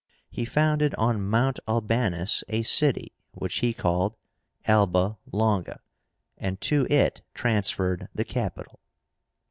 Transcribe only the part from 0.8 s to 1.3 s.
on